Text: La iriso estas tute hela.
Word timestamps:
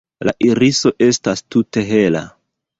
La 0.27 0.31
iriso 0.47 0.93
estas 1.09 1.45
tute 1.57 1.87
hela. 1.93 2.27